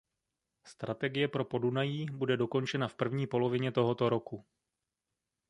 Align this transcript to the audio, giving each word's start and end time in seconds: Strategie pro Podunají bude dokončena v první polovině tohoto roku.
Strategie 0.63 1.27
pro 1.27 1.45
Podunají 1.45 2.05
bude 2.11 2.37
dokončena 2.37 2.87
v 2.87 2.95
první 2.95 3.27
polovině 3.27 3.71
tohoto 3.71 4.09
roku. 4.09 4.45